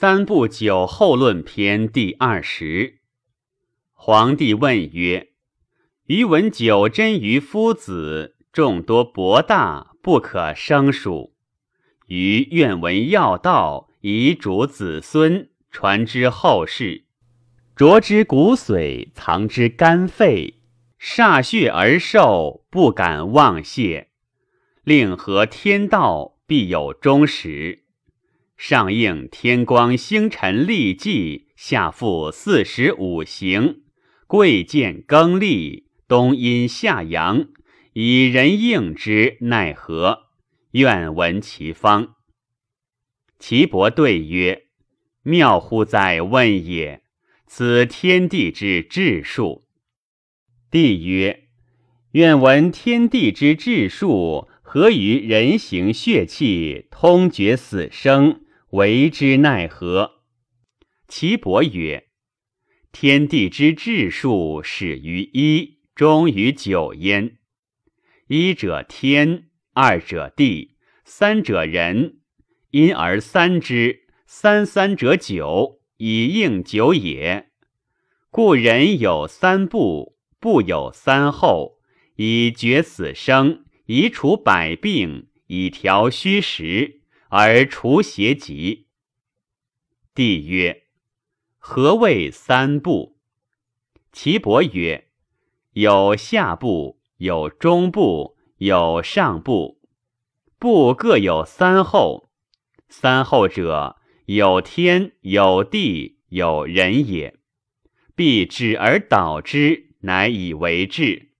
[0.00, 3.00] 三部酒后论篇第二十。
[3.92, 5.28] 皇帝问曰
[6.08, 11.34] ：“余闻九真于夫子，众多博大，不可生数。
[12.06, 17.04] 余愿闻要道，以主子孙，传之后世。
[17.76, 20.62] 酌之骨髓，藏之肝肺，
[20.98, 24.08] 歃血而受，不敢忘谢。
[24.82, 27.79] 令合天道，必有终始。”
[28.62, 33.80] 上应天光星辰历纪，下复四时五行，
[34.26, 37.48] 贵贱更历，冬阴夏阳，
[37.94, 40.24] 以人应之，奈何？
[40.72, 42.16] 愿闻其方。
[43.38, 44.66] 岐伯对曰
[45.24, 47.02] ：“妙乎哉问也！
[47.46, 49.64] 此天地之治数。”
[50.70, 51.44] 帝曰
[52.12, 60.22] ：“愿闻天地之治数，何于人形血气，通决死生？”为之奈何？
[61.08, 62.06] 岐伯曰
[62.92, 67.38] ：“天地之治数，始于一，终于九焉。
[68.28, 72.20] 一者天，二者地，三者人。
[72.70, 77.50] 因而三之，三三者九，以应九也。
[78.30, 81.80] 故人有三步，步有三候，
[82.14, 86.98] 以决死生，以除百病，以调虚实。”
[87.32, 88.88] 而除邪疾。
[90.16, 90.86] 帝曰
[91.58, 93.20] ：“何谓三部？”
[94.10, 95.06] 岐伯曰
[95.74, 99.80] ：“有下部，有中部，有上部。
[100.58, 102.32] 部各有三候。
[102.88, 107.38] 三候者，有天，有地，有人也。
[108.16, 111.30] 必止而导之，乃以为治。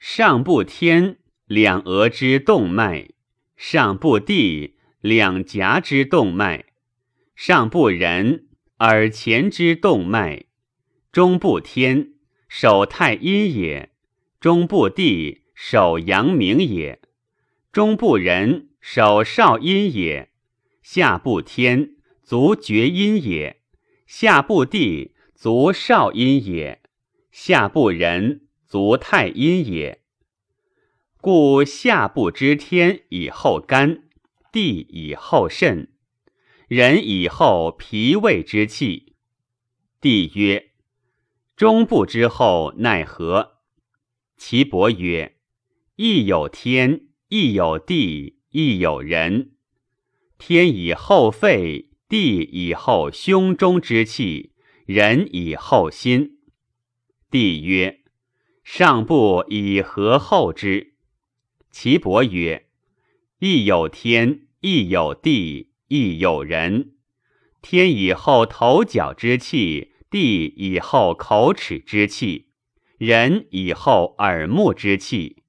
[0.00, 3.14] 上部天，两额之动脉；
[3.56, 6.66] 上部地。”两颊之动脉，
[7.34, 8.46] 上部人
[8.78, 10.44] 耳前之动脉，
[11.10, 12.12] 中部天
[12.48, 13.90] 手太阴也，
[14.38, 17.00] 中部地手阳明也，
[17.72, 20.30] 中部人手少阴也，
[20.82, 23.60] 下部天足厥阴也，
[24.06, 26.80] 下部地足少阴也，
[27.32, 30.00] 下部人足太阴也。
[31.20, 34.04] 故下部之天以后肝。
[34.52, 35.88] 地以后肾，
[36.68, 39.16] 人以后脾胃之气。
[39.98, 40.72] 帝曰：
[41.56, 43.62] 中部之后奈何？
[44.36, 45.38] 岐伯曰：
[45.96, 49.52] 亦有天，亦有地，亦有人。
[50.36, 54.52] 天以后肺，地以后胸中之气，
[54.84, 56.40] 人以后心。
[57.30, 58.00] 帝曰：
[58.62, 60.94] 上部以何后之？
[61.70, 62.68] 岐伯曰。
[63.44, 66.92] 亦有天，亦有地，亦有人。
[67.60, 72.50] 天以后头角之气，地以后口齿之气，
[72.98, 75.42] 人以后耳目之气。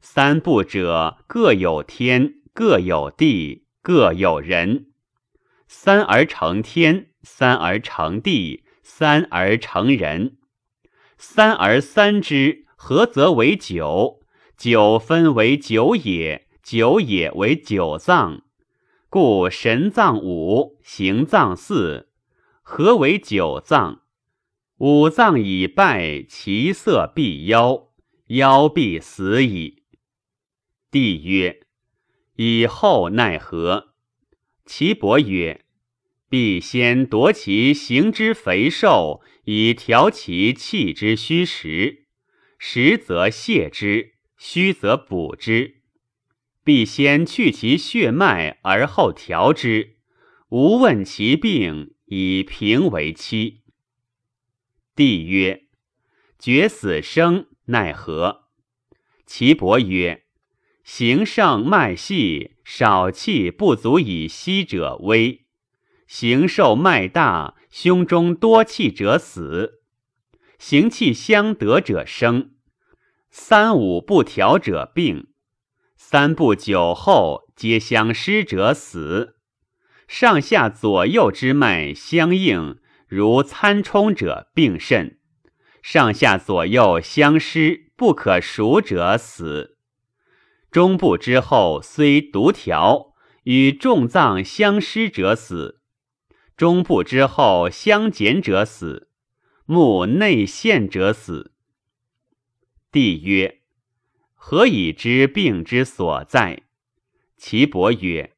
[0.00, 4.86] 三部者，各有天，各有地，各有人。
[5.68, 10.38] 三而成天，三而成地，三而成人。
[11.16, 14.24] 三而三之，合则为九。
[14.56, 16.47] 九分为九也。
[16.70, 18.42] 九也为九脏，
[19.08, 22.10] 故神脏五，形脏四，
[22.60, 24.02] 何为九脏。
[24.76, 27.88] 五脏已败，其色必夭，
[28.26, 29.84] 夭必死矣。
[30.90, 31.62] 帝曰：
[32.36, 33.94] 以后奈何？
[34.66, 35.64] 岐伯曰：
[36.28, 42.04] 必先夺其形之肥瘦，以调其气之虚实。
[42.58, 45.77] 实则泻之，虚则补之。
[46.68, 49.96] 必先去其血脉，而后调之。
[50.50, 53.62] 无问其病，以平为期。
[54.94, 55.62] 帝曰：
[56.38, 58.50] 决死生奈何？
[59.24, 60.24] 岐伯曰：
[60.84, 65.46] 形盛脉细，少气不足以息者危；
[66.06, 69.80] 形瘦脉大，胸中多气者死；
[70.58, 72.50] 形气相得者生；
[73.30, 75.28] 三五不调者病。
[76.00, 79.34] 三部酒后皆相失者死，
[80.06, 82.78] 上下左右之脉相应，
[83.08, 85.16] 如参冲者病甚；
[85.82, 89.76] 上下左右相失不可数者死。
[90.70, 95.80] 中部之后虽独条，与众脏相失者死；
[96.56, 99.10] 中部之后相减者死，
[99.66, 101.52] 目内陷者死。
[102.92, 103.57] 帝曰。
[104.50, 106.62] 何以知病之所在？
[107.36, 108.32] 岐伯曰：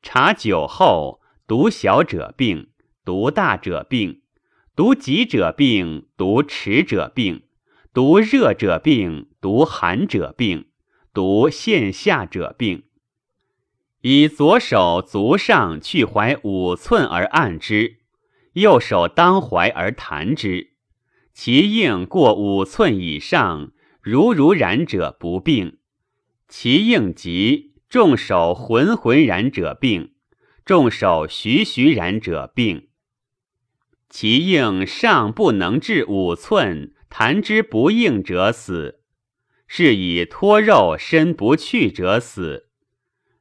[0.00, 2.68] 察酒后，独小者病，
[3.04, 4.22] 独大者病，
[4.76, 7.42] 独急者病，独迟者病，
[7.92, 10.66] 独热者病，独寒者病，
[11.12, 12.84] 独线下者病。
[14.02, 17.96] 以左手足上去怀五寸而按之，
[18.52, 20.74] 右手当怀而弹之，
[21.34, 23.72] 其应过五寸以上，
[24.10, 25.80] 如如然者不病；
[26.48, 30.14] 其应急，众手浑浑然者病，
[30.64, 32.88] 众手徐徐然者病。
[34.08, 39.02] 其应尚不能至五寸，弹之不应者死，
[39.66, 42.70] 是以脱肉身不去者死。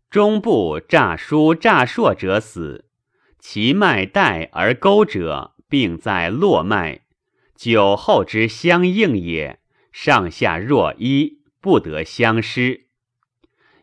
[0.09, 2.89] 中部诈疏诈硕者死，
[3.39, 7.03] 其脉带而钩者，病在络脉，
[7.55, 9.61] 久后之相应也。
[9.91, 12.87] 上下若一，不得相失。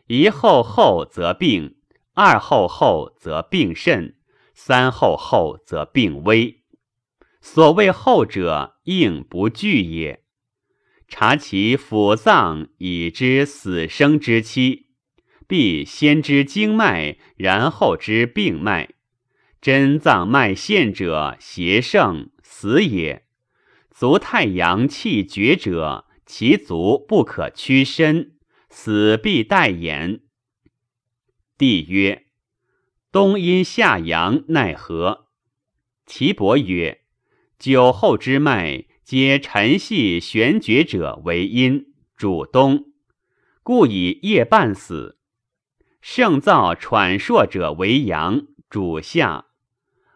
[0.07, 1.75] 一后后则病，
[2.13, 4.15] 二后后则病甚，
[4.53, 6.63] 三后后则病危。
[7.41, 10.23] 所谓后者，应不惧也。
[11.07, 14.87] 察其腑脏，以知死生之期。
[15.47, 18.95] 必先知经脉，然后知病脉。
[19.61, 23.24] 真脏脉陷者，邪盛死也。
[23.97, 28.33] 足太阳气绝者，其足不可屈伸，
[28.69, 30.19] 死必待言。
[31.57, 32.25] 帝曰：
[33.09, 35.27] 冬阴夏阳奈何？
[36.05, 37.03] 岐伯曰：
[37.57, 42.91] 酒后之脉，皆沉细玄绝者为阴，主冬，
[43.63, 45.19] 故以夜半死。
[46.01, 49.45] 盛燥喘硕者为阳，主夏，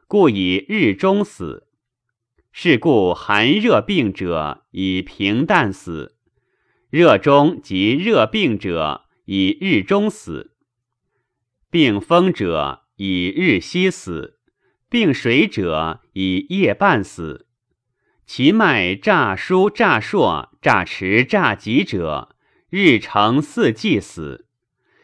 [0.05, 1.68] 故以日中死。
[2.61, 6.17] 是故寒热病者以平淡死，
[6.89, 10.51] 热中及热病者以日中死，
[11.71, 14.41] 病风者以日西死，
[14.89, 17.47] 病水者以夜半死。
[18.25, 22.35] 其脉诈疏诈硕诈迟诈急者，
[22.69, 24.49] 日成四季死。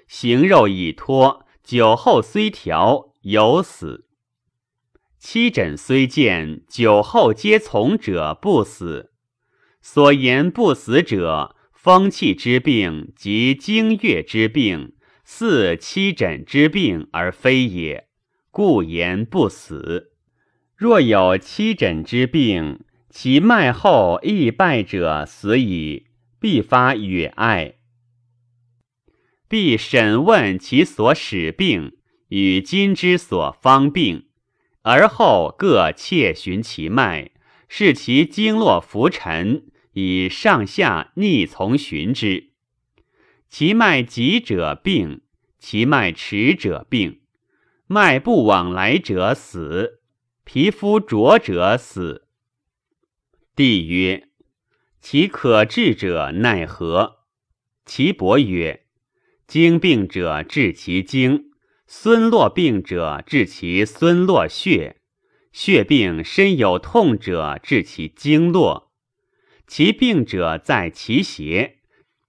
[0.10, 4.05] 形肉已脱，酒后虽调，犹死。
[5.28, 9.12] 七诊虽见，酒后皆从者不死。
[9.82, 14.94] 所言不死者，风气之病及经月之病，
[15.24, 18.08] 似七诊之病而非也，
[18.52, 20.12] 故言不死。
[20.76, 26.06] 若有七诊之病，其脉后易败者死矣，
[26.40, 27.78] 必发与爱。
[29.48, 34.28] 必审问其所使病与今之所方病，
[34.88, 37.32] 而后各切寻其脉，
[37.68, 42.52] 视其经络浮沉，以上下逆从寻之。
[43.50, 45.24] 其脉急者病，
[45.58, 47.22] 其脉迟者病。
[47.88, 50.02] 脉不往来者死，
[50.44, 52.28] 皮肤浊者死。
[53.56, 54.30] 帝曰：
[55.02, 57.22] 其可治者奈何？
[57.88, 58.86] 其伯曰。
[59.48, 61.52] 经病者治其经，
[61.88, 64.98] 孙络病者治其孙络血，
[65.52, 68.92] 血病身有痛者治其经络。
[69.68, 71.78] 其病者在其邪，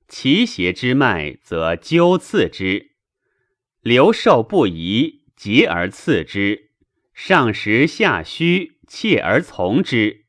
[0.08, 2.92] 其邪之脉则灸刺之，
[3.80, 6.70] 流受不宜，节而刺之，
[7.14, 10.26] 上实下虚，切而从之，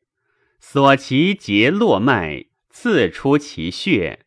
[0.62, 4.26] 所其结络脉，刺出其血，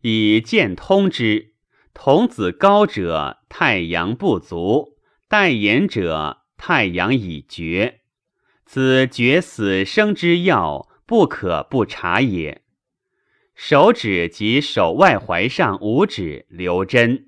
[0.00, 1.47] 以见通之。
[2.00, 4.94] 童子高者，太阳不足；
[5.28, 8.02] 待言者，太阳已绝。
[8.64, 12.62] 此绝死生之要，不可不察也。
[13.56, 17.27] 手指及手外踝上五指留针，